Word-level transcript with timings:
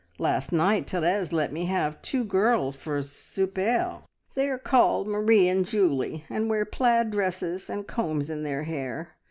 Last 0.17 0.51
night 0.51 0.89
Therese 0.89 1.31
let 1.31 1.53
me 1.53 1.65
have 1.65 2.01
two 2.01 2.23
girls 2.23 2.75
for 2.75 3.03
souper. 3.03 3.99
They 4.33 4.49
are 4.49 4.57
called 4.57 5.05
Marie 5.07 5.47
and 5.47 5.63
Julie, 5.63 6.25
and 6.27 6.49
wear 6.49 6.65
plaid 6.65 7.11
dresses, 7.11 7.69
and 7.69 7.85
combs 7.87 8.27
in 8.31 8.41
their 8.41 8.63
hair. 8.63 9.09